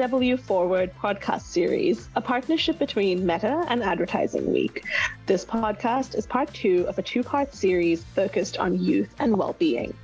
[0.00, 4.84] AW Forward podcast series, a partnership between Meta and Advertising Week.
[5.26, 9.54] This podcast is part two of a two part series focused on youth and well
[9.58, 9.94] being.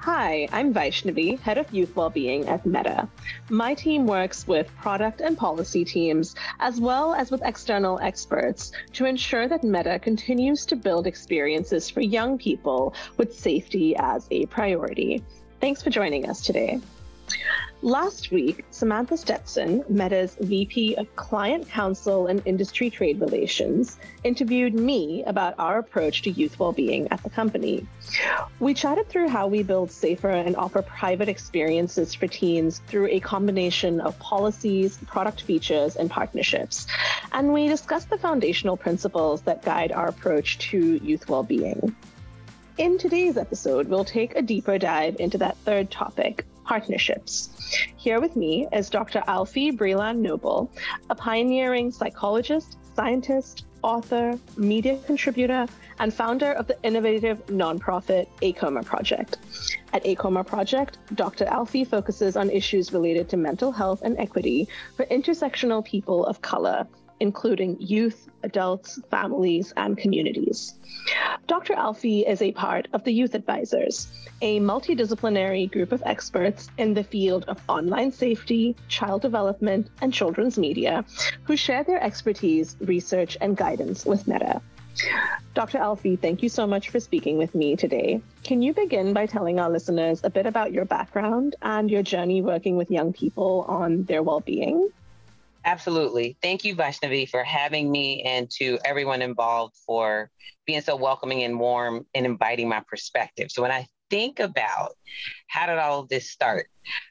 [0.00, 3.08] Hi, I'm Vaishnavi, Head of Youth Wellbeing at Meta.
[3.50, 9.04] My team works with product and policy teams, as well as with external experts, to
[9.04, 15.22] ensure that Meta continues to build experiences for young people with safety as a priority.
[15.60, 16.80] Thanks for joining us today.
[17.84, 25.22] Last week, Samantha Stetson, Meta's VP of Client Counsel and Industry Trade Relations, interviewed me
[25.24, 27.86] about our approach to youth well-being at the company.
[28.58, 33.20] We chatted through how we build safer and offer private experiences for teens through a
[33.20, 36.86] combination of policies, product features, and partnerships.
[37.32, 41.94] And we discussed the foundational principles that guide our approach to youth well-being.
[42.78, 47.50] In today's episode, we'll take a deeper dive into that third topic, partnerships.
[47.96, 49.20] Here with me is Dr.
[49.28, 50.70] Alfiee Breland Noble,
[51.10, 55.66] a pioneering psychologist, scientist, author, media contributor,
[55.98, 59.38] and founder of the innovative nonprofit AAKOMA Project.
[59.92, 61.44] At AAKOMA Project, Dr.
[61.44, 64.66] Alfiee focuses on issues related to mental health and equity
[64.96, 66.86] for intersectional people of color,
[67.20, 70.74] including youth, adults, families, and communities.
[71.46, 71.74] Dr.
[71.74, 74.12] Alfiee is a part of the Youth Advisors,
[74.42, 80.58] a multidisciplinary group of experts in the field of online safety, child development, and children's
[80.58, 81.04] media
[81.44, 84.60] who share their expertise, research, and guidance with Meta.
[85.54, 85.78] Dr.
[85.78, 88.20] Alfiee, thank you so much for speaking with me today.
[88.42, 92.42] Can you begin by telling our listeners a bit about your background and your journey
[92.42, 94.90] working with young people on their well being?
[95.64, 96.36] Absolutely.
[96.42, 100.30] Thank you, Vaishnavi, for having me and to everyone involved for
[100.66, 103.50] being so welcoming and warm and inviting my perspective.
[103.50, 104.92] So when I think about
[105.48, 106.66] how did all of this start,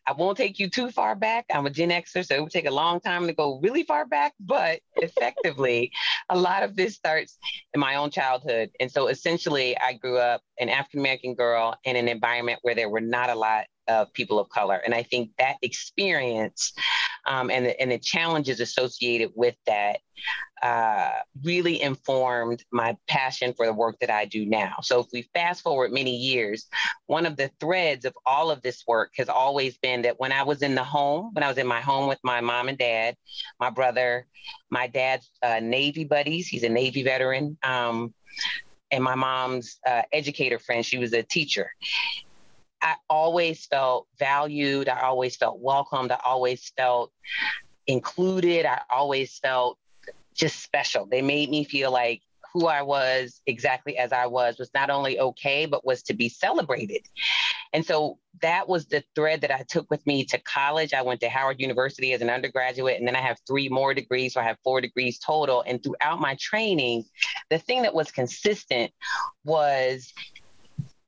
[0.05, 1.45] I won't take you too far back.
[1.51, 4.05] I'm a Gen Xer, so it would take a long time to go really far
[4.05, 5.91] back, but effectively,
[6.29, 7.39] a lot of this starts
[7.73, 8.69] in my own childhood.
[8.79, 12.89] And so essentially, I grew up an African American girl in an environment where there
[12.89, 14.81] were not a lot of people of color.
[14.85, 16.73] And I think that experience
[17.25, 19.99] um, and, the, and the challenges associated with that
[20.61, 21.11] uh,
[21.43, 24.75] really informed my passion for the work that I do now.
[24.81, 26.67] So if we fast forward many years,
[27.07, 30.43] one of the threads of all of this work has always been that when I
[30.43, 33.17] was in the home, when I was in my home with my mom and dad,
[33.59, 34.25] my brother,
[34.69, 37.57] my dad's uh, Navy buddies, he's a Navy veteran.
[37.63, 38.13] Um,
[38.91, 41.71] and my mom's uh, educator friend, she was a teacher.
[42.83, 44.89] I always felt valued.
[44.89, 46.11] I always felt welcomed.
[46.11, 47.11] I always felt
[47.87, 48.65] included.
[48.65, 49.79] I always felt
[50.35, 51.05] just special.
[51.05, 52.21] They made me feel like
[52.53, 56.29] who I was exactly as I was was not only okay, but was to be
[56.29, 57.01] celebrated.
[57.71, 60.93] And so that was the thread that I took with me to college.
[60.93, 64.33] I went to Howard University as an undergraduate, and then I have three more degrees.
[64.33, 65.63] So I have four degrees total.
[65.65, 67.05] And throughout my training,
[67.49, 68.91] the thing that was consistent
[69.43, 70.13] was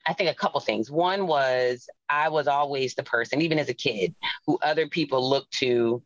[0.06, 0.92] I think a couple things.
[0.92, 4.14] One was I was always the person, even as a kid,
[4.46, 6.02] who other people looked to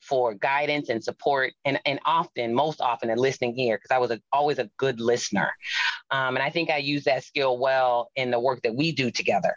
[0.00, 4.10] for guidance and support, and, and often, most often, a listening ear, because I was
[4.10, 5.50] a, always a good listener.
[6.10, 9.10] Um, and I think I use that skill well in the work that we do
[9.10, 9.54] together.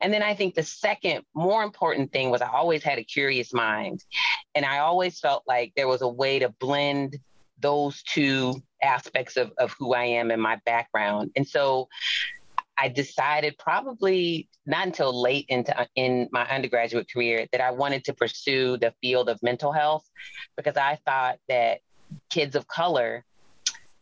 [0.00, 3.52] And then I think the second, more important thing was I always had a curious
[3.52, 4.02] mind.
[4.54, 7.18] And I always felt like there was a way to blend
[7.60, 11.30] those two aspects of, of who I am and my background.
[11.36, 11.88] And so
[12.82, 18.02] I decided probably not until late into uh, in my undergraduate career that I wanted
[18.06, 20.04] to pursue the field of mental health
[20.56, 21.78] because I thought that
[22.28, 23.24] kids of color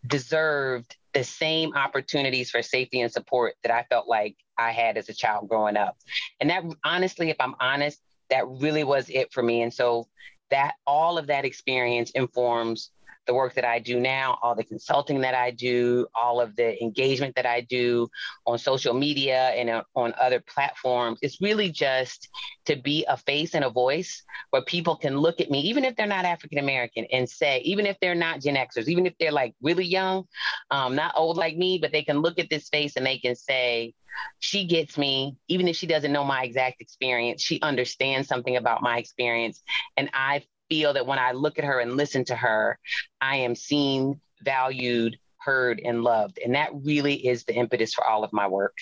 [0.07, 5.11] deserved the same opportunities for safety and support that I felt like I had as
[5.11, 5.99] a child growing up.
[6.41, 9.61] And that honestly, if I'm honest, that really was it for me.
[9.61, 10.09] And so
[10.49, 12.93] that all of that experience informs
[13.27, 16.83] the work that I do now, all the consulting that I do, all of the
[16.83, 18.09] engagement that I do
[18.47, 21.19] on social media and uh, on other platforms.
[21.23, 22.29] It's really just
[22.67, 25.97] to be a face and a voice where people can look at me, even if
[25.97, 29.33] they're not African American, and say, even if they're not Gen Xers, even if they're
[29.33, 30.25] like really young,
[30.71, 33.37] um, not old like me, but they can look at this face and they can
[33.37, 33.95] say,
[34.41, 38.83] she gets me, even if she doesn't know my exact experience, she understands something about
[38.83, 39.63] my experience.
[39.97, 42.79] And I feel that when I look at her and listen to her,
[43.21, 46.39] I am seen, valued, heard, and loved.
[46.43, 48.77] And that really is the impetus for all of my work.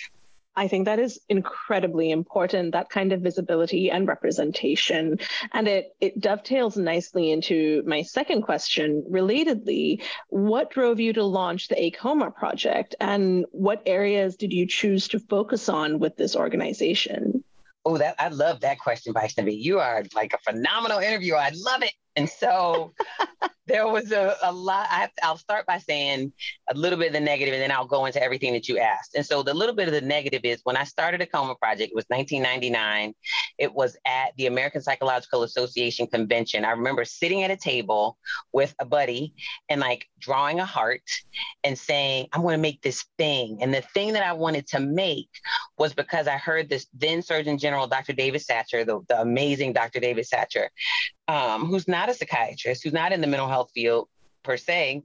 [0.55, 5.19] I think that is incredibly important, that kind of visibility and representation.
[5.53, 9.05] And it, it dovetails nicely into my second question.
[9.09, 15.07] Relatedly, what drove you to launch the AAKOMA project and what areas did you choose
[15.09, 17.43] to focus on with this organization?
[17.85, 19.61] Oh, that I love that question, Vaishnavi.
[19.61, 21.37] You are like a phenomenal interviewer.
[21.37, 21.93] I love it.
[22.19, 22.91] And so
[23.65, 24.87] there was a, a lot.
[24.91, 26.33] I will start by saying
[26.69, 29.15] a little bit of the negative, and then I'll go into everything that you asked.
[29.15, 31.95] And so the little bit of the negative is when I started AAKOMA Project, it
[31.95, 33.13] was 1999.
[33.57, 36.65] It was at the American Psychological Association convention.
[36.65, 38.17] I remember sitting at a table
[38.51, 39.33] with a buddy
[39.69, 41.03] and like drawing a heart
[41.63, 43.59] and saying, I'm going to make this thing.
[43.61, 45.29] And the thing that I wanted to make
[45.77, 48.11] was because I heard this then Surgeon General, Dr.
[48.11, 50.01] David Satcher, the, the amazing Dr.
[50.01, 50.67] David Satcher,
[51.29, 54.09] um, who's not a psychiatrist, who's not in the mental health field
[54.41, 55.03] per se,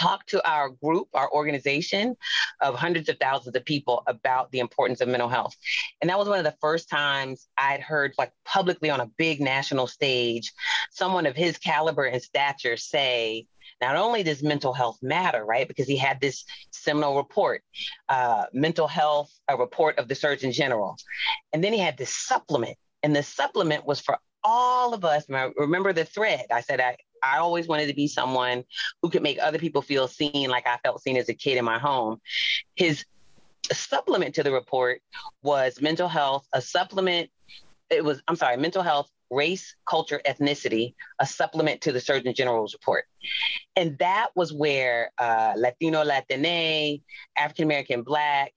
[0.00, 2.16] talk to our group, our organization
[2.62, 5.54] of hundreds of thousands of people about the importance of mental health.
[6.00, 9.40] And that was one of the first times I'd heard, like publicly on a big
[9.40, 10.50] national stage,
[10.90, 13.46] someone of his caliber and stature say,
[13.82, 15.68] not only does mental health matter, right?
[15.68, 17.62] Because he had this seminal report,
[18.08, 20.96] uh, mental health, a report of the Surgeon General.
[21.52, 22.78] And then he had this supplement.
[23.02, 26.46] And the supplement was for all of us, remember the thread.
[26.50, 28.64] I said, I, I always wanted to be someone
[29.02, 31.64] who could make other people feel seen like I felt seen as a kid in
[31.64, 32.20] my home.
[32.76, 33.04] His
[33.72, 35.02] supplement to the report
[35.42, 37.30] was mental health, a supplement,
[37.90, 42.74] it was, I'm sorry, mental health, race, culture, ethnicity, a supplement to the Surgeon General's
[42.74, 43.04] report.
[43.76, 47.02] And that was where uh, Latino, Latine,
[47.36, 48.52] African American, Black,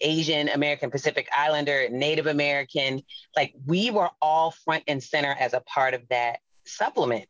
[0.00, 3.02] Asian American, Pacific Islander, Native American.
[3.36, 7.26] Like we were all front and center as a part of that supplement.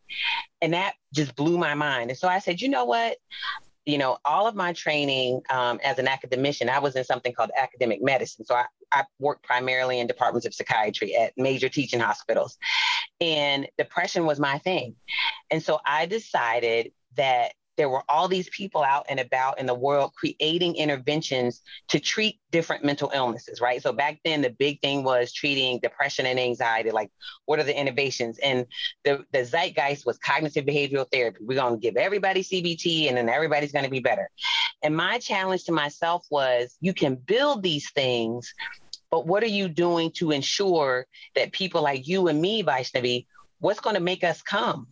[0.61, 2.11] And that just blew my mind.
[2.11, 3.17] And so I said, you know what?
[3.87, 7.51] You know, all of my training um, as an academician, I was in something called
[7.57, 8.45] academic medicine.
[8.45, 12.59] So I, I worked primarily in departments of psychiatry at major teaching hospitals.
[13.21, 14.97] And depression was my thing.
[15.51, 19.73] And so I decided that there were all these people out and about in the
[19.73, 23.81] world creating interventions to treat different mental illnesses, right?
[23.81, 26.91] So back then, the big thing was treating depression and anxiety.
[26.91, 27.11] Like,
[27.47, 28.39] what are the innovations?
[28.41, 28.67] And
[29.03, 31.39] the, the zeitgeist was cognitive behavioral therapy.
[31.41, 34.29] We're going to give everybody CBT and then everybody's going to be better.
[34.83, 38.53] And my challenge to myself was you can build these things,
[39.11, 43.25] but what are you doing to ensure that people like you and me, Vaishnavi,
[43.61, 44.89] what's going to make us come?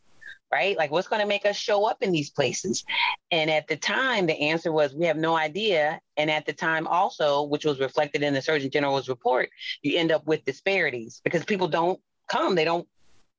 [0.53, 0.77] Right?
[0.77, 2.85] Like, what's going to make us show up in these places?
[3.31, 6.01] And at the time, the answer was, we have no idea.
[6.17, 9.51] And at the time, also, which was reflected in the Surgeon General's report,
[9.83, 12.87] you end up with disparities because people don't come, they don't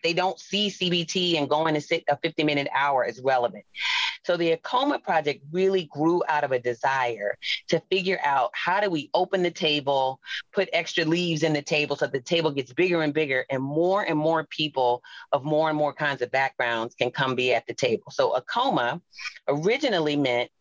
[0.02, 3.66] they don't see CBT and going to sit a 50 minute hour as relevant.
[4.30, 7.36] So the AAKOMA project really grew out of a desire
[7.70, 10.20] to figure out how do we open the table,
[10.54, 14.04] put extra leaves in the table so the table gets bigger and bigger and more
[14.04, 17.74] and more people of more and more kinds of backgrounds can come be at the
[17.74, 18.12] table.
[18.12, 19.02] So AAKOMA
[19.48, 20.52] originally meant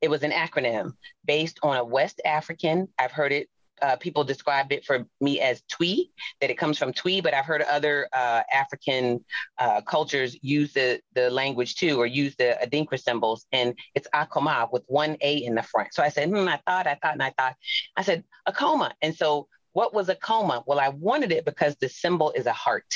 [0.00, 0.92] it was an acronym
[1.24, 3.48] based on a West African, I've heard it
[3.82, 6.04] uh, people describe it for me as Twi,
[6.40, 9.24] that it comes from Twi, but I've heard other uh, African
[9.58, 14.70] uh, cultures use the, the language too, or use the Adinkra symbols, and it's Akoma
[14.72, 15.94] with one A in the front.
[15.94, 17.56] So I said, hmm, I thought, I thought, and I thought.
[17.96, 18.92] I said, Akoma.
[19.02, 20.62] And so what was Akoma?
[20.66, 22.92] Well, I wanted it because the symbol is a heart.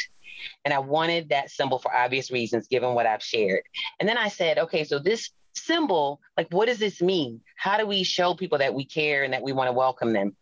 [0.64, 3.62] And I wanted that symbol for obvious reasons, given what I've shared.
[4.00, 7.40] And then I said, okay, so this symbol, like, what does this mean?
[7.56, 10.34] How do we show people that we care and that we want to welcome them?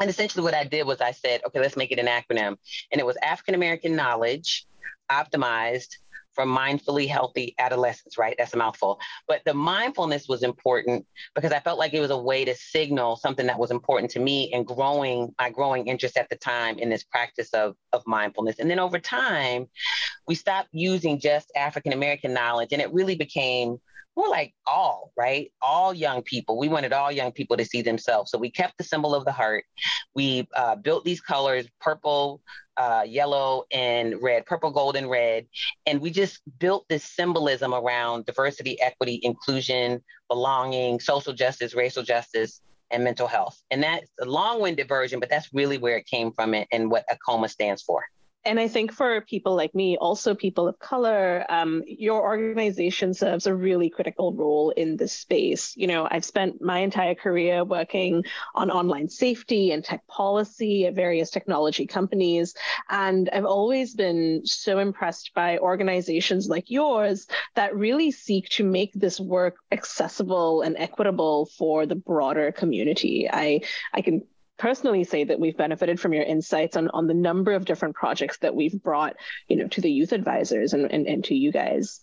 [0.00, 2.56] And essentially, what I did was I said, okay, let's make it an acronym.
[2.90, 4.66] And it was African American knowledge
[5.10, 5.96] optimized
[6.34, 8.34] for mindfully healthy adolescence, right?
[8.36, 8.98] That's a mouthful.
[9.28, 13.16] But the mindfulness was important because I felt like it was a way to signal
[13.16, 16.90] something that was important to me and growing my growing interest at the time in
[16.90, 18.58] this practice of, of mindfulness.
[18.58, 19.68] And then over time,
[20.26, 23.78] we stopped using just African American knowledge and it really became
[24.16, 25.50] more like all, right?
[25.60, 26.58] All young people.
[26.58, 28.30] We wanted all young people to see themselves.
[28.30, 29.64] So we kept the symbol of the heart.
[30.14, 32.40] We uh, built these colors purple,
[32.76, 35.46] uh, yellow, and red, purple, gold, and red.
[35.86, 42.60] And we just built this symbolism around diversity, equity, inclusion, belonging, social justice, racial justice,
[42.90, 43.60] and mental health.
[43.70, 47.04] And that's a long winded version, but that's really where it came from and what
[47.10, 48.04] AAKOMA stands for
[48.44, 53.46] and I think for people like me, also people of color, um, your organization serves
[53.46, 55.74] a really critical role in this space.
[55.76, 58.24] You know, I've spent my entire career working
[58.54, 62.54] on online safety and tech policy at various technology companies.
[62.90, 68.92] And I've always been so impressed by organizations like yours that really seek to make
[68.94, 73.28] this work accessible and equitable for the broader community.
[73.32, 73.62] I,
[73.94, 74.22] I can
[74.56, 78.38] personally say that we've benefited from your insights on, on the number of different projects
[78.38, 79.16] that we've brought,
[79.48, 82.00] you know, to the youth advisors and, and, and to you guys.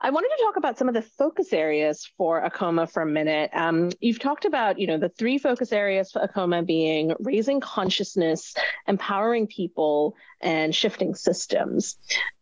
[0.00, 3.50] I wanted to talk about some of the focus areas for AAKOMA for a minute.
[3.54, 8.54] Um, you've talked about, you know, the three focus areas for AAKOMA being raising consciousness,
[8.86, 11.96] empowering people, and shifting systems.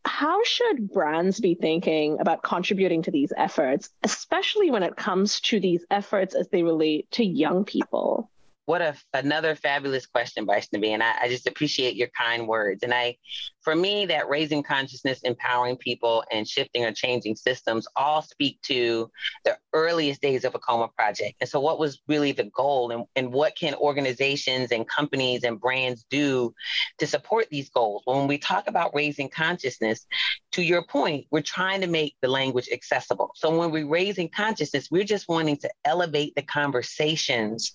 [0.05, 5.61] How should brands be thinking about contributing to these efforts, especially when it comes to
[5.61, 8.29] these efforts as they relate to young people?
[8.73, 10.88] What a another fabulous question, Vaishnavi.
[10.88, 12.83] And I, I, just appreciate your kind words.
[12.83, 13.19] And I,
[13.62, 19.11] for me, that raising consciousness, empowering people, and shifting or changing systems all speak to
[19.45, 21.37] the earliest days of AAKOMA project.
[21.40, 25.61] And so, what was really the goal, and, and what can organizations and companies and
[25.61, 26.54] brands do
[26.99, 28.02] to support these goals?
[28.04, 30.07] When we talk about raising consciousness,
[30.52, 33.31] to your point, we're trying to make the language accessible.
[33.35, 37.73] So when we're raising consciousness, we're just wanting to elevate the conversations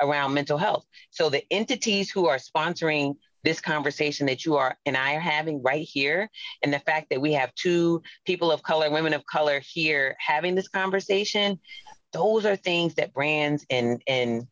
[0.00, 0.84] around mental health.
[1.10, 5.62] So the entities who are sponsoring this conversation that you are and I are having
[5.62, 6.28] right here,
[6.62, 10.54] and the fact that we have two people of color, women of color here having
[10.54, 11.58] this conversation,
[12.12, 14.46] those are things that brands and and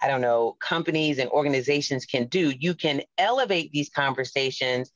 [0.00, 2.52] I don't know, companies and organizations can do.
[2.58, 4.92] You can elevate these conversations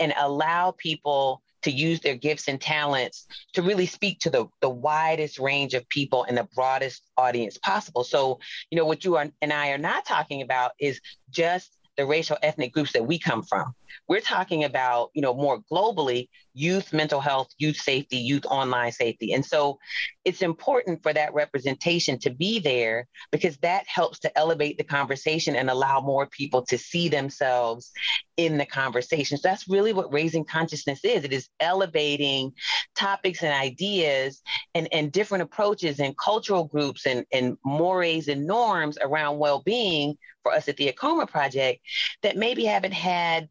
[0.00, 4.70] and allow people to use their gifts and talents to really speak to the, the
[4.70, 8.04] widest range of people and the broadest audience possible.
[8.04, 8.38] So,
[8.70, 12.36] you know, what you are, and I are not talking about is just the racial
[12.42, 13.74] ethnic groups that we come from.
[14.08, 19.32] We're talking about, you know, more globally, youth mental health, youth safety, youth online safety.
[19.32, 19.78] And so
[20.24, 25.54] it's important for that representation to be there because that helps to elevate the conversation
[25.54, 27.92] and allow more people to see themselves
[28.36, 29.38] in the conversation.
[29.38, 31.24] So that's really what raising consciousness is.
[31.24, 32.52] It is elevating
[32.96, 34.42] topics and ideas
[34.74, 40.52] and, and different approaches and cultural groups and, and mores and norms around well-being for
[40.52, 41.80] us at the AAKOMA project
[42.22, 43.48] that maybe haven't had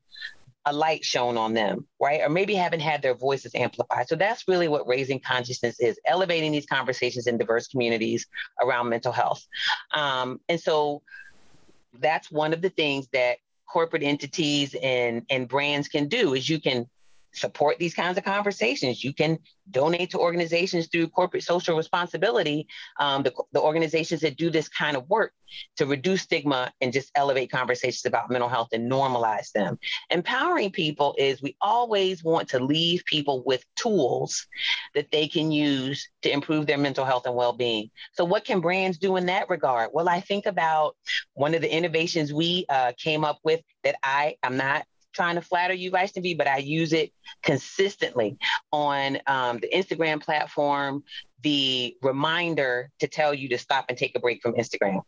[0.65, 2.21] a light shown on them, right?
[2.21, 4.07] Or maybe haven't had their voices amplified.
[4.07, 8.25] So that's really what raising consciousness is elevating these conversations in diverse communities
[8.61, 9.45] around mental health.
[9.93, 11.03] Um, and so
[11.99, 16.59] that's one of the things that corporate entities and, and brands can do is you
[16.59, 16.89] can
[17.35, 19.03] support these kinds of conversations.
[19.03, 19.39] You can
[19.69, 22.67] donate to organizations through corporate social responsibility,
[22.99, 25.33] um, the, the organizations that do this kind of work
[25.77, 29.77] to reduce stigma and just elevate conversations about mental health and normalize them.
[30.09, 34.47] Empowering people is we always want to leave people with tools
[34.93, 37.89] that they can use to improve their mental health and well being.
[38.13, 39.89] So, what can brands do in that regard?
[39.93, 40.95] Well, I think about
[41.33, 45.41] one of the innovations we uh, came up with that I am not trying to
[45.41, 48.37] flatter you, Vaishnavi, but I use it consistently
[48.71, 51.03] on um, the Instagram platform,
[51.41, 55.01] the reminder to tell you to stop and take a break from Instagram.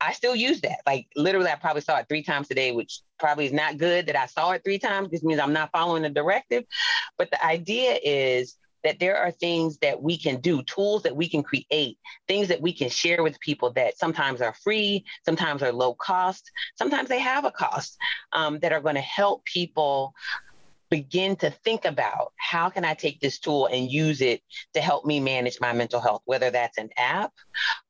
[0.00, 0.78] I still use that.
[0.86, 4.06] Like literally, I probably saw it three times a day, which probably is not good
[4.06, 5.10] that I saw it three times.
[5.10, 6.64] This means I'm not following the directive.
[7.16, 11.28] But the idea is that there are things that we can do, tools that we
[11.28, 15.72] can create, things that we can share with people that sometimes are free, sometimes are
[15.72, 17.98] low cost, sometimes they have a cost
[18.32, 20.14] um, that are going to help people
[20.90, 24.40] begin to think about how can i take this tool and use it
[24.72, 26.22] to help me manage my mental health?
[26.24, 27.30] Whether that's an app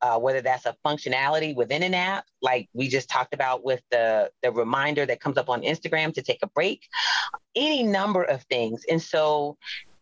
[0.02, 4.30] uh, whether that's a functionality within an app like we just talked about with the,
[4.42, 6.88] the reminder that comes up on instagram to take a break
[7.58, 8.84] any number of things.
[8.88, 9.56] And so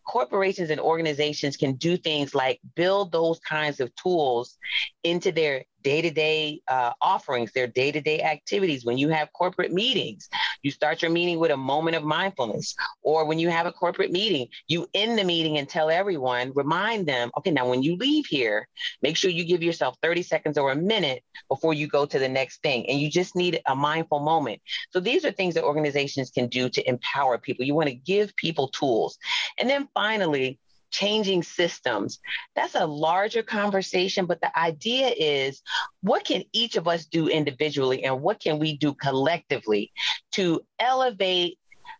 [0.07, 4.57] corporations and organizations can do things like build those kinds of tools
[5.03, 10.29] into their day-to-day uh, offerings their day-to-day activities when you have corporate meetings
[10.67, 12.75] you start your meeting with a moment of mindfulness.
[13.01, 17.07] Or when you have a corporate meeting you end the meeting and tell everyone remind
[17.07, 18.67] them okay now when you leave here
[19.01, 22.27] make sure you give yourself 30 seconds or a minute before you go to the
[22.27, 22.89] next thing.
[22.89, 24.61] And you just need a mindful moment.
[24.91, 27.65] So these are things that organizations can do to empower people.
[27.65, 29.17] You want to give people tools.
[29.59, 30.59] And then finally
[30.91, 32.19] changing systems.
[32.55, 35.61] That's a larger conversation, but the idea is
[36.01, 39.91] what can each of us do individually and what can we do collectively
[40.33, 41.57] to elevate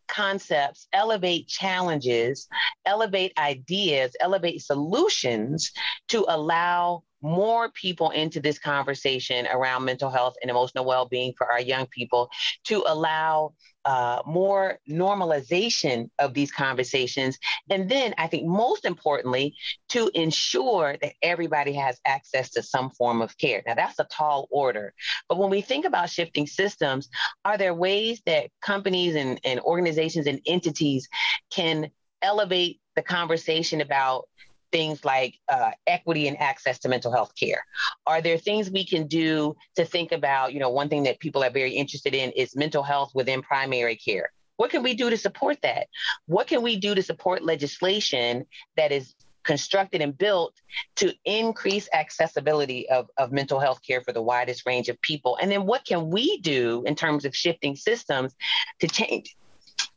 [0.07, 2.47] concepts, elevate challenges,
[2.85, 5.71] elevate ideas, elevate solutions
[6.07, 11.61] to allow more people into this conversation around mental health and emotional well-being for our
[11.61, 12.29] young people
[12.65, 13.53] to allow
[13.85, 17.39] uh, more normalization of these conversations.
[17.69, 19.55] And then I think most importantly,
[19.89, 23.63] to ensure that everybody has access to some form of care.
[23.65, 24.93] Now, that's a tall order.
[25.29, 27.07] But when we think about shifting systems,
[27.45, 31.07] are there ways that companies and, and organizations and entities
[31.49, 31.89] can
[32.21, 34.27] elevate the conversation about
[34.71, 37.65] things like uh, equity and access to mental health care?
[38.05, 41.43] Are there things we can do to think about, you know, one thing that people
[41.43, 44.31] are very interested in is mental health within primary care.
[44.57, 45.87] What can we do to support that?
[46.25, 48.45] What can we do to support legislation
[48.75, 50.53] that is constructed and built
[50.97, 55.37] to increase accessibility of, of mental health care for the widest range of people?
[55.41, 58.35] And then what can we do in terms of shifting systems
[58.79, 59.37] to change,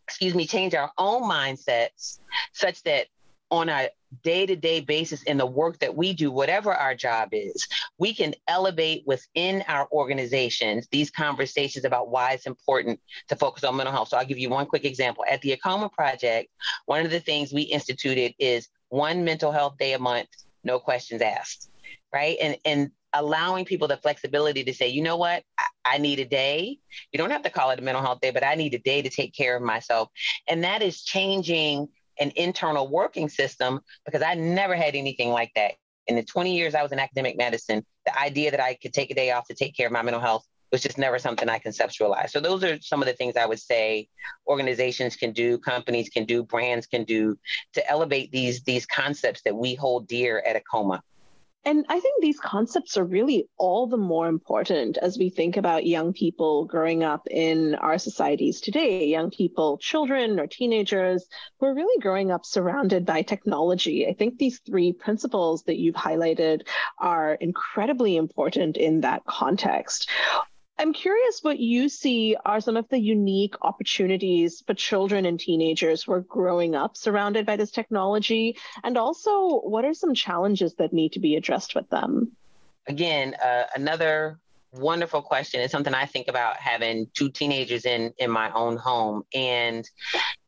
[0.07, 2.19] excuse me, change our own mindsets
[2.53, 3.07] such that
[3.51, 3.89] on a
[4.23, 7.67] day to day basis in the work that we do, whatever our job is,
[7.99, 13.77] we can elevate within our organizations these conversations about why it's important to focus on
[13.77, 14.09] mental health.
[14.09, 15.25] So I'll give you one quick example.
[15.31, 16.51] At the AAKOMA Project,
[16.87, 20.29] one of the things we instituted is one mental health day a month,
[20.65, 21.71] no questions asked,
[22.13, 22.37] right?
[22.41, 25.65] And, and allowing people the flexibility to say, you know what, I,
[25.95, 26.79] I, need a day.
[27.13, 29.03] You don't have to call it a mental health day, but I need a day
[29.03, 30.11] to take care of myself.
[30.49, 31.89] And that is changing
[32.21, 35.73] an internal working system because I never had anything like that.
[36.07, 39.11] In the 20 years I was in academic medicine, the idea that I could take
[39.11, 41.59] a day off to take care of my mental health was just never something I
[41.59, 42.31] conceptualized.
[42.31, 44.09] So those are some of the things I would say
[44.47, 47.39] organizations can do, companies can do, brands can do
[47.75, 51.01] to elevate these these concepts that we hold dear at AAKOMA.
[51.65, 55.87] And I think these concepts are really all the more important as we think about
[55.87, 61.27] young people growing up in our societies today, young people, children or teenagers
[61.59, 64.07] who are really growing up surrounded by technology.
[64.07, 66.67] I think these three principles that you've highlighted
[66.99, 70.09] are incredibly important in that context.
[70.81, 76.03] I'm curious what you see are some of the unique opportunities for children and teenagers
[76.03, 80.95] who are growing up surrounded by this technology, and also what are some challenges that
[80.95, 82.33] need to be addressed with them?
[82.89, 84.39] Again, uh, another
[84.73, 85.61] wonderful question.
[85.61, 89.87] It's something I think about having two teenagers in in my own home, and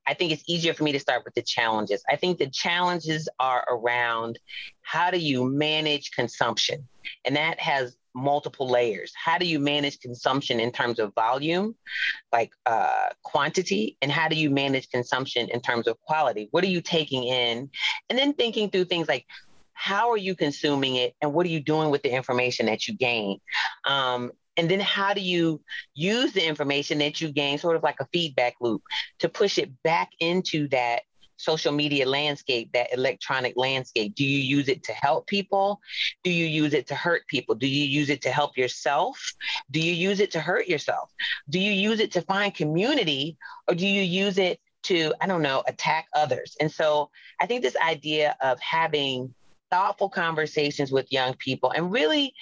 [0.07, 2.03] I think it's easier for me to start with the challenges.
[2.09, 4.39] I think the challenges are around
[4.81, 6.89] how do you manage consumption,
[7.27, 9.13] and that has multiple layers.
[9.15, 11.75] How do you manage consumption in terms of volume,
[12.33, 16.49] like uh, quantity, and how do you manage consumption in terms of quality?
[16.51, 17.71] What are you taking in?
[18.09, 19.27] And then thinking through things like
[19.73, 22.95] how are you consuming it and what are you doing with the information that you
[22.95, 23.41] gain?
[23.85, 25.61] Um, and then how do you
[25.95, 28.83] use the information that you gain, sort of like a feedback loop,
[29.21, 31.03] to push it back into that
[31.43, 34.15] social media landscape, that electronic landscape?
[34.15, 35.81] Do you use it to help people?
[36.23, 37.55] Do you use it to hurt people?
[37.55, 39.19] Do you use it to help yourself?
[39.71, 41.11] Do you use it to hurt yourself?
[41.51, 43.37] Do you use it to find community
[43.69, 46.57] or do you use it to, I don't know, attack others?
[46.61, 49.35] And so I think this idea of having
[49.73, 52.35] thoughtful conversations with young people and really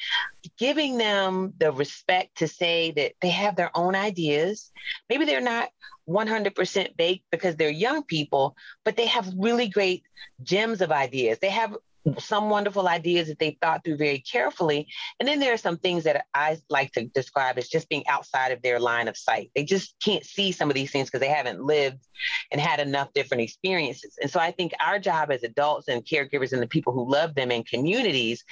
[0.59, 4.73] giving them the respect to say that they have their own ideas.
[5.09, 5.69] Maybe they're not
[6.11, 10.03] 100% baked because they're young people, but they have really great
[10.43, 11.39] gems of ideas.
[11.41, 11.77] They have
[12.19, 14.89] some wonderful ideas that they thought through very carefully.
[15.19, 18.53] And then there are some things that I like to describe as just being outside
[18.53, 19.51] of their line of sight.
[19.55, 22.07] They just can't see some of these things because they haven't lived
[22.51, 24.17] and had enough different experiences.
[24.21, 27.35] And so I think our job as adults and caregivers and the people who love
[27.35, 28.45] them in communities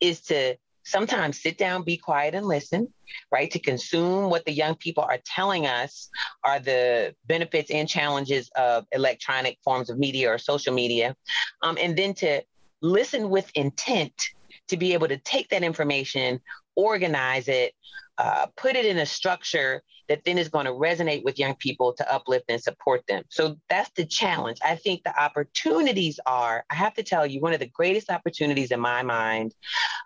[0.00, 2.92] is to sometimes sit down, be quiet, and listen,
[3.30, 3.50] right?
[3.50, 6.08] To consume what the young people are telling us
[6.44, 11.16] are the benefits and challenges of electronic forms of media or social media.
[11.62, 12.42] Um, and then to
[12.80, 14.12] listen with intent
[14.68, 16.40] to be able to take that information,
[16.76, 17.72] organize it,
[18.18, 21.92] uh, put it in a structure that then is going to resonate with young people
[21.94, 23.22] to uplift and support them.
[23.30, 24.58] So that's the challenge.
[24.64, 28.70] I think the opportunities are, I have to tell you, one of the greatest opportunities
[28.70, 29.54] in my mind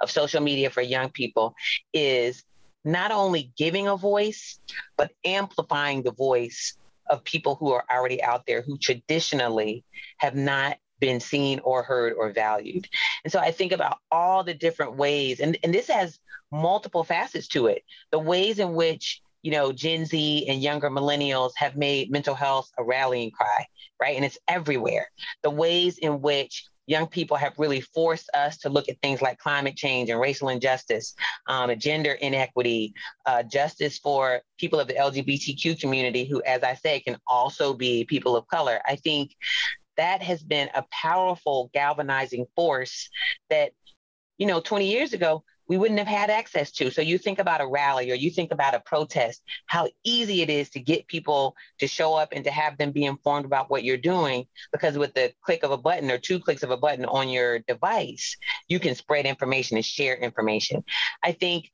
[0.01, 1.55] of social media for young people
[1.93, 2.45] is
[2.85, 4.61] not only giving a voice,
[4.97, 6.77] but amplifying the voice
[7.09, 9.85] of people who are already out there who traditionally
[10.19, 12.89] have not been seen or heard or valued.
[13.25, 16.19] And so I think about all the different ways, and, and this has
[16.53, 17.83] multiple facets to it.
[18.11, 22.69] The ways in which you know, Gen Z and younger millennials have made mental health
[22.79, 23.65] a rallying cry,
[24.01, 24.17] right?
[24.17, 25.09] And it's everywhere.
[25.45, 29.39] The ways in which young people have really forced us to look at things like
[29.39, 31.15] climate change and racial injustice,
[31.47, 32.93] um, gender inequity,
[33.27, 38.05] uh, justice for people of the LGBTQ community, who, as I say, can also be
[38.05, 38.81] people of color.
[38.87, 39.33] I think
[39.97, 43.11] that has been a powerful galvanizing force
[43.51, 43.73] that,
[44.39, 46.91] you know, 20 years ago, we wouldn't have had access to.
[46.91, 50.51] So you think about a rally or you think about a protest, how easy it
[50.51, 53.83] is to get people to show up and to have them be informed about what
[53.83, 54.47] you're doing.
[54.73, 57.59] Because with the click of a button or two clicks of a button on your
[57.61, 58.37] device,
[58.69, 60.85] you can spread information and share information.
[61.23, 61.73] I think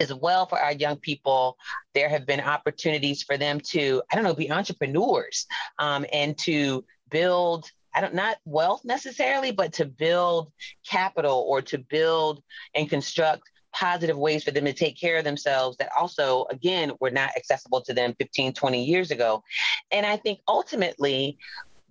[0.00, 1.56] as well for our young people,
[1.94, 5.46] there have been opportunities for them to, I don't know, be entrepreneurs
[5.78, 10.52] um, and to build I don't not wealth necessarily, but to build
[10.88, 12.42] capital or to build
[12.74, 13.42] and construct
[13.72, 17.80] positive ways for them to take care of themselves that also again were not accessible
[17.82, 19.42] to them 15 20 years ago.
[19.90, 21.38] And i think ultimately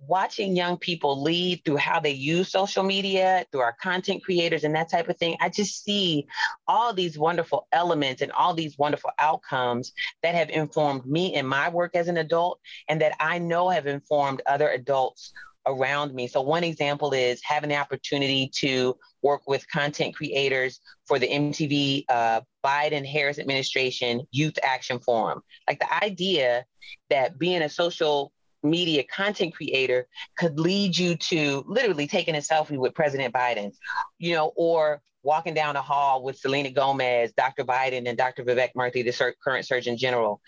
[0.06, 4.74] watching young people lead through how they use social media, through our content creators and
[4.74, 6.26] that type of thing, I just see
[6.66, 11.68] all these wonderful elements and all these wonderful outcomes that have informed me in my
[11.68, 15.32] work as an adult and that I know have informed other adults
[15.66, 16.26] around me.
[16.28, 22.04] So, one example is having the opportunity to work with content creators for the MTV
[22.08, 25.42] uh, Biden Harris administration Youth Action Forum.
[25.68, 26.64] Like the idea
[27.10, 32.78] that being a social media content creator could lead you to literally taking a selfie
[32.78, 33.72] with President Biden,
[34.18, 37.64] you know, or walking down the hall with Selena Gomez, Dr.
[37.64, 38.44] Biden, and Dr.
[38.44, 40.40] Vivek Murthy, the current Surgeon General.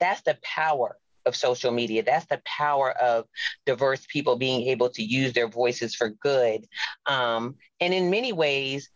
[0.00, 0.96] That's the power
[1.26, 2.02] of social media.
[2.02, 3.26] That's the power of
[3.66, 6.66] diverse people being able to use their voices for good.
[7.06, 8.90] Um, and in many ways,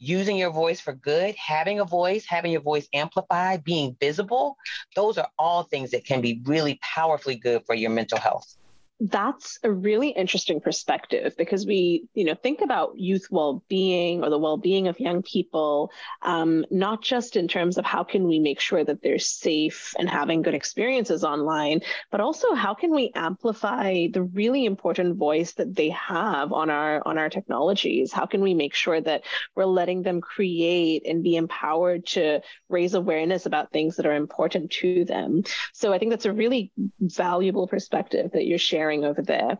[0.00, 4.56] using your voice for good, having a voice, having your voice amplified, being visible,
[4.96, 8.56] those are all things that can be really powerfully good for your mental health
[9.00, 14.38] that's a really interesting perspective because we you know think about youth well-being or the
[14.38, 15.90] well-being of young people
[16.22, 20.08] um, not just in terms of how can we make sure that they're safe and
[20.08, 25.74] having good experiences online but also how can we amplify the really important voice that
[25.74, 28.12] they have on our on our technologies?
[28.12, 29.22] How can we make sure that
[29.54, 34.70] we're letting them create and be empowered to raise awareness about things that are important
[34.72, 35.42] to them?
[35.72, 39.58] So i think that's a really valuable perspective that you're sharing sharing over there.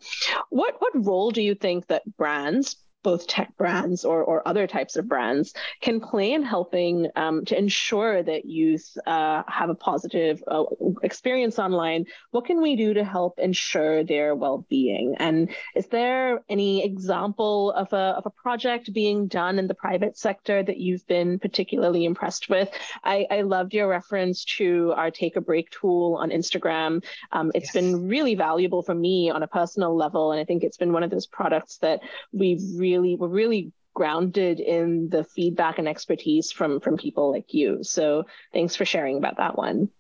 [0.51, 4.97] What what role do you think that brands both tech brands or, or other types
[4.97, 10.43] of brands can play in helping um, to ensure that youth uh, have a positive
[10.47, 10.65] uh,
[11.03, 15.17] experience online what can we do to help ensure their well-being?
[15.19, 20.17] And is there any example of a, of a project being done in the private
[20.17, 22.69] sector that you've been particularly impressed with?
[23.05, 27.03] I, I loved your reference to our take a break tool on instagram.
[27.33, 27.85] Um, it's yes.
[27.85, 31.03] been really valuable for me on a personal level and i think it's been one
[31.03, 32.01] of those products that
[32.33, 37.53] we've really really we're really grounded in the feedback and expertise from from people like
[37.53, 37.83] you.
[37.83, 39.91] So thanks for sharing about that one.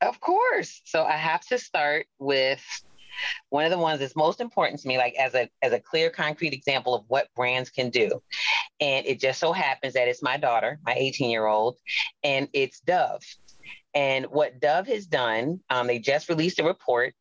[0.00, 0.80] Of course.
[0.84, 2.62] So I have to start with
[3.50, 6.10] one of the ones that's most important to me, like as a as a clear,
[6.10, 8.22] concrete example of what brands can do.
[8.80, 11.78] And it just so happens that it's my daughter, my 18 year old,
[12.22, 13.22] and it's Dove.
[13.94, 17.14] And what Dove has done, um, they just released a report,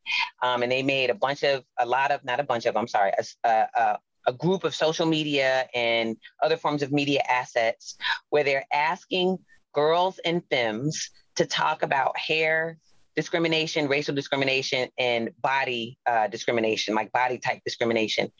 [0.44, 2.88] um, and they made a bunch of, a lot of, not a bunch of, I'm
[2.88, 3.12] sorry,
[3.44, 3.98] a, a,
[4.28, 7.98] a group of social media and other forms of media assets
[8.30, 9.40] where they're asking
[9.74, 12.78] girls and femmes to talk about hair
[13.16, 18.32] discrimination, racial discrimination, and body uh, discrimination, like body type discrimination,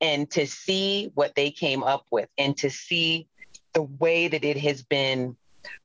[0.00, 3.28] and to see what they came up with and to see
[3.72, 5.36] the way that it has been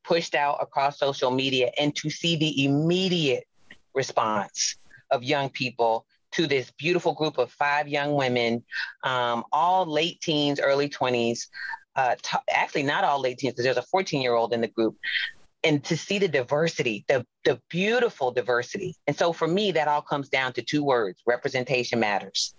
[0.03, 3.45] pushed out across social media and to see the immediate
[3.93, 4.75] response
[5.11, 8.63] of young people to this beautiful group of five young women,
[9.03, 11.47] um, all late teens, early 20s.
[11.95, 14.67] Uh, t- actually, not all late teens, because there's a 14 year old in the
[14.67, 14.95] group.
[15.63, 18.95] And to see the diversity, the, the beautiful diversity.
[19.05, 22.55] And so for me, that all comes down to two words representation matters.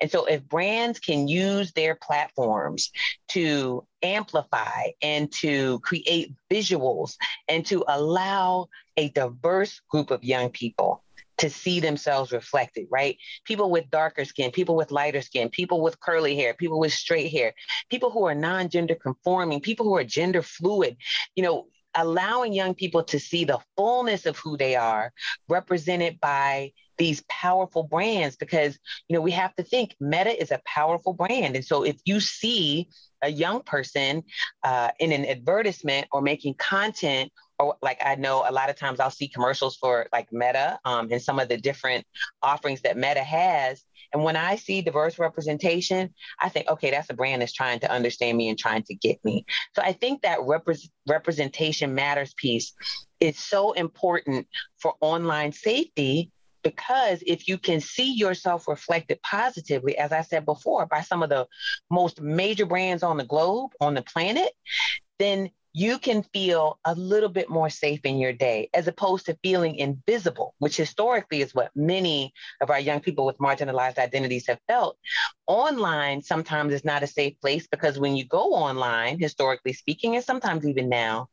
[0.00, 2.90] And so if brands can use their platforms
[3.28, 7.16] to amplify and to create visuals
[7.48, 11.02] and to allow a diverse group of young people
[11.38, 13.16] to see themselves reflected, right?
[13.44, 17.30] People with darker skin, people with lighter skin, people with curly hair, people with straight
[17.30, 17.54] hair,
[17.90, 20.96] people who are non gender conforming, people who are gender fluid,
[21.34, 25.12] you know, allowing young people to see the fullness of who they are
[25.48, 30.60] represented by these powerful brands because you know we have to think meta is a
[30.66, 32.88] powerful brand and so if you see
[33.22, 34.22] a young person
[34.64, 37.32] uh, in an advertisement or making content
[37.82, 41.20] like I know a lot of times I'll see commercials for like Meta um, and
[41.20, 42.04] some of the different
[42.42, 43.82] offerings that Meta has.
[44.12, 47.90] And when I see diverse representation, I think, okay, that's a brand that's trying to
[47.90, 49.44] understand me and trying to get me.
[49.74, 52.72] So I think that repre- representation matters piece
[53.20, 54.46] is so important
[54.78, 56.30] for online safety
[56.62, 61.28] because if you can see yourself reflected positively, as I said before, by some of
[61.28, 61.46] the
[61.90, 64.52] most major brands on the globe, on the planet,
[65.18, 69.38] then you can feel a little bit more safe in your day as opposed to
[69.44, 74.58] feeling invisible, which historically is what many of our young people with marginalized identities have
[74.66, 74.98] felt.
[75.46, 80.24] Online sometimes is not a safe place because when you go online, historically speaking, and
[80.24, 81.28] sometimes even now,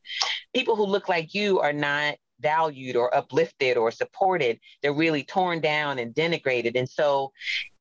[0.54, 4.60] people who look like you are not valued or uplifted or supported.
[4.84, 6.78] They're really torn down and denigrated.
[6.78, 7.32] And so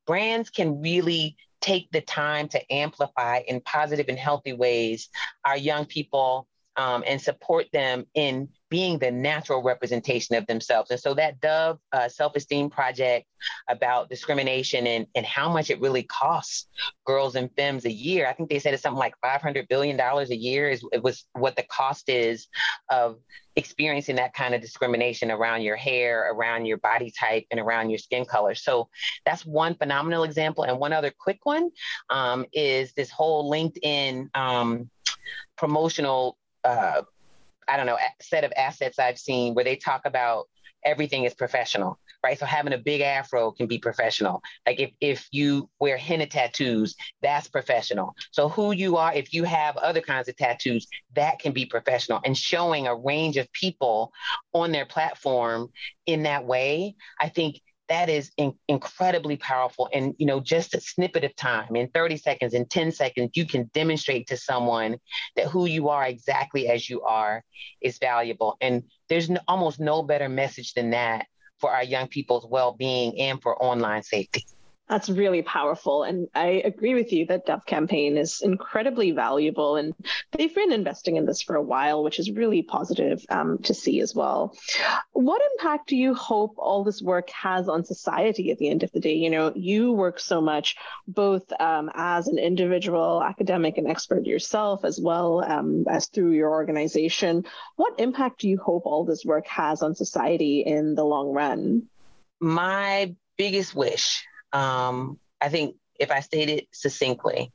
[0.06, 5.10] brands can really take the time to amplify in positive and healthy ways
[5.44, 6.46] our young people
[6.76, 10.90] um, and support them in being the natural representation of themselves.
[10.90, 13.26] And so that Dove uh, Self Esteem Project
[13.68, 16.66] about discrimination and, and how much it really costs
[17.06, 20.24] girls and femmes a year, I think they said it's something like $500 billion a
[20.34, 22.48] year is it was what the cost is
[22.90, 23.18] of
[23.56, 27.98] experiencing that kind of discrimination around your hair, around your body type, and around your
[27.98, 28.54] skin color.
[28.54, 28.88] So
[29.24, 30.64] that's one phenomenal example.
[30.64, 31.70] And one other quick one
[32.10, 34.90] um, is this whole LinkedIn um,
[35.56, 37.02] promotional uh,
[37.68, 40.48] I don't know, set of assets I've seen where they talk about
[40.84, 42.38] everything is professional, right?
[42.38, 44.42] So having a big afro can be professional.
[44.66, 48.14] Like if, if you wear henna tattoos, that's professional.
[48.32, 52.20] So who you are, if you have other kinds of tattoos, that can be professional.
[52.24, 54.12] And showing a range of people
[54.52, 55.70] on their platform
[56.06, 59.88] in that way, I think that is in- incredibly powerful.
[59.92, 63.46] And you know just a snippet of time in 30 seconds in 10 seconds you
[63.46, 64.96] can demonstrate to someone
[65.36, 67.42] that who you are exactly as you are
[67.80, 68.56] is valuable.
[68.60, 71.26] And there's almost no better message than that
[71.58, 74.44] for our young people's well-being and for online safety
[74.88, 76.02] that's really powerful.
[76.02, 79.76] And I agree with you that Dove campaign is incredibly valuable.
[79.76, 79.94] And
[80.32, 84.00] they've been investing in this for a while, which is really positive um, to see
[84.00, 84.54] as well.
[85.12, 88.92] What impact do you hope all this work has on society at the end of
[88.92, 89.14] the day?
[89.14, 90.76] You know, you work so much
[91.08, 96.50] both um, as an individual, academic, and expert yourself, as well um, as through your
[96.50, 97.46] organization.
[97.76, 101.84] What impact do you hope all this work has on society in the long run?
[102.38, 107.52] My biggest wish um, I think if I state it succinctly,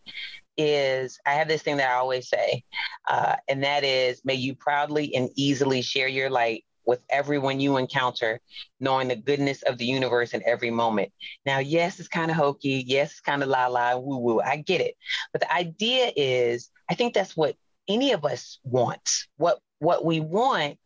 [0.57, 2.63] is I have this thing that I always say,
[3.07, 7.77] uh, and that is may you proudly and easily share your light with everyone you
[7.77, 8.41] encounter,
[8.79, 11.11] knowing the goodness of the universe in every moment.
[11.45, 12.83] Now, yes, it's kind of hokey.
[12.85, 14.41] Yes, it's kind of la la, woo woo.
[14.41, 14.95] I get it.
[15.31, 17.55] But the idea is, I think that's what
[17.87, 19.09] any of us want.
[19.37, 20.77] What what we want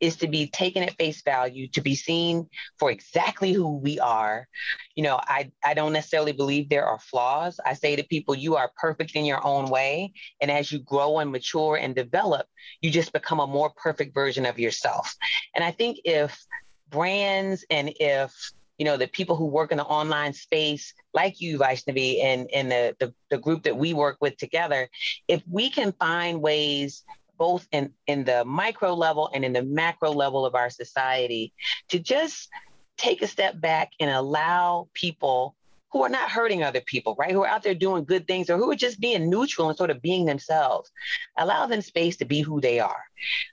[0.00, 4.48] is to be taken at face value, to be seen for exactly who we are.
[4.94, 7.60] You know, I, I don't necessarily believe there are flaws.
[7.64, 10.12] I say to people, you are perfect in your own way.
[10.40, 12.46] And as you grow and mature and develop,
[12.80, 15.14] you just become a more perfect version of yourself.
[15.54, 16.46] And I think if
[16.90, 18.34] brands and if
[18.78, 22.70] you know, the people who work in the online space, like you, Vaishnavi, and, and
[22.70, 24.88] the, the, the group that we work with together,
[25.26, 27.02] if we can find ways
[27.38, 31.52] both in, in the micro level and in the macro level of our society
[31.88, 32.48] to just
[32.96, 35.54] take a step back and allow people
[35.90, 37.32] who are not hurting other people, right?
[37.32, 39.90] Who are out there doing good things or who are just being neutral and sort
[39.90, 40.90] of being themselves.
[41.38, 43.04] Allow them space to be who they are.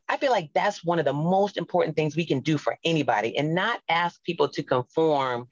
[0.10, 3.38] I feel like that's one of the most important things we can do for anybody
[3.38, 5.48] and not ask people to conform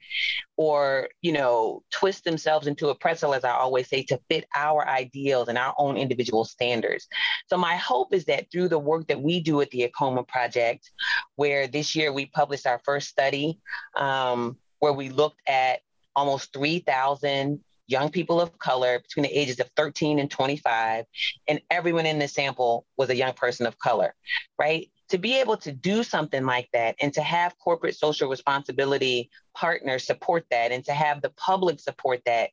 [0.56, 4.86] or, you know, twist themselves into a pretzel, as I always say, to fit our
[4.86, 7.08] ideals and our own individual standards.
[7.48, 10.90] So my hope is that through the work that we do at the AAKOMA Project,
[11.36, 13.58] where this year we published our first study,
[13.96, 15.80] um, where we looked at
[16.16, 21.04] almost 3,000 young people of color between the ages of 13 and 25,
[21.48, 24.14] and everyone in the sample was a young person of color,
[24.58, 24.90] right?
[25.10, 30.06] To be able to do something like that and to have corporate social responsibility partners
[30.06, 32.50] support that and to have the public support that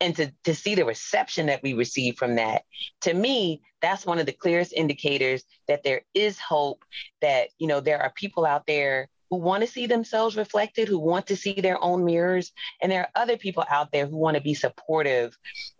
[0.00, 2.62] and to, to see the reception that we receive from that,
[3.02, 6.84] to me, that's one of the clearest indicators that there is hope,
[7.20, 10.98] that, you know, there are people out there who want to see themselves reflected, who
[10.98, 12.52] want to see their own mirrors.
[12.82, 15.36] And there are other people out there who want to be supportive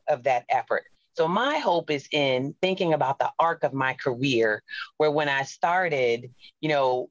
[0.08, 0.84] of that effort.
[1.14, 4.62] So my hope is in thinking about the arc of my career,
[4.98, 6.30] where when I started,
[6.60, 7.10] you know,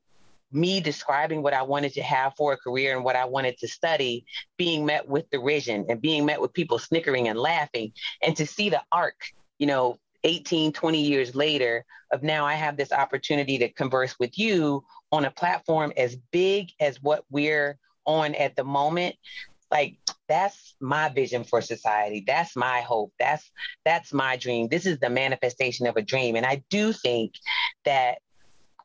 [0.49, 3.67] me describing what I wanted to have for a career and what I wanted to
[3.67, 8.45] study, being met with derision and being met with people snickering and laughing, and to
[8.45, 9.15] see the arc,
[9.59, 14.37] you know, 18, 20 years later, of now I have this opportunity to converse with
[14.37, 19.15] you on a platform as big as what we're on at the moment
[19.71, 22.23] like that's my vision for society.
[22.25, 23.13] That's my hope.
[23.19, 23.49] That's
[23.85, 24.67] that's my dream.
[24.69, 26.35] This is the manifestation of a dream.
[26.35, 27.33] And i do think
[27.85, 28.19] that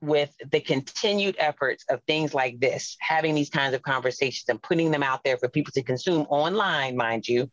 [0.01, 4.91] with the continued efforts of things like this having these kinds of conversations and putting
[4.91, 7.49] them out there for people to consume online mind you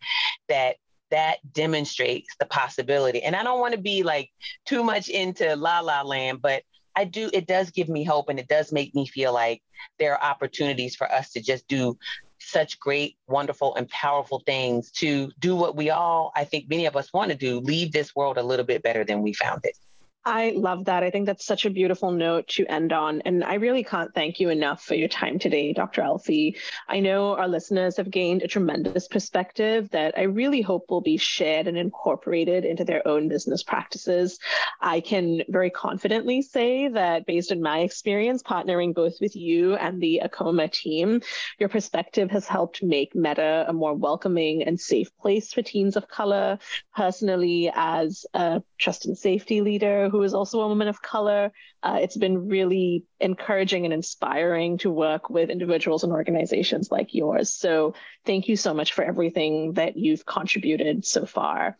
[0.48, 0.76] that
[1.12, 3.22] that demonstrates the possibility.
[3.22, 4.32] And i don't want to be like
[4.66, 6.64] too much into la la land but
[7.00, 9.62] I do, it does give me hope and it does make me feel like
[10.00, 11.98] there are opportunities for us to just do
[12.40, 16.98] such great, wonderful, and powerful things to do what we all, I think many of
[16.98, 19.78] us want to do, leave this world a little bit better than we found it.
[20.26, 21.02] I love that.
[21.02, 23.22] I think that's such a beautiful note to end on.
[23.22, 26.02] And I really can't thank you enough for your time today, Dr.
[26.02, 26.58] Alfiee.
[26.90, 31.16] I know our listeners have gained a tremendous perspective that I really hope will be
[31.16, 34.40] shared and incorporated into their own business practices.
[34.82, 40.02] I can very confidently say that based on my experience partnering both with you and
[40.02, 41.22] the AAKOMA team,
[41.60, 46.10] your perspective has helped make Meta a more welcoming and safe place for teens of
[46.10, 46.60] color.
[46.94, 51.52] Personally, as a trust and safety leader, who is also a woman of color.
[51.82, 57.54] Uh, it's been really encouraging and inspiring to work with individuals and organizations like yours.
[57.54, 57.94] So
[58.26, 61.78] thank you so much for everything that you've contributed so far.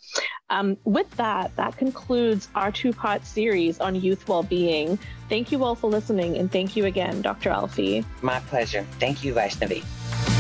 [0.50, 4.98] Um, with that, that concludes our two part series on youth well being.
[5.28, 7.52] Thank you all for listening, and thank you again, Dr.
[7.52, 8.04] Alfiee.
[8.22, 8.86] My pleasure.
[9.00, 10.39] Thank you, Vaishnavi.